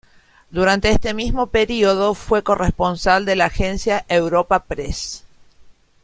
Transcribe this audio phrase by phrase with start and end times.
[0.49, 5.23] Durante este mismo periodo fue corresponsal de la Agencia Europa Press.